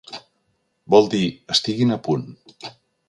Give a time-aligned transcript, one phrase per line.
[0.95, 1.21] Vol dir
[1.57, 2.25] «estiguin a punt».